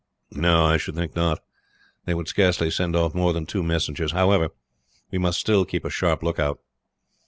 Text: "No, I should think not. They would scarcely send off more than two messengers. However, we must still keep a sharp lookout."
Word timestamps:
"No, 0.33 0.65
I 0.65 0.77
should 0.77 0.95
think 0.95 1.15
not. 1.15 1.41
They 2.05 2.15
would 2.15 2.27
scarcely 2.27 2.71
send 2.71 2.95
off 2.95 3.13
more 3.13 3.33
than 3.33 3.45
two 3.45 3.61
messengers. 3.61 4.13
However, 4.13 4.49
we 5.11 5.19
must 5.19 5.39
still 5.39 5.63
keep 5.63 5.85
a 5.85 5.91
sharp 5.91 6.23
lookout." 6.23 6.59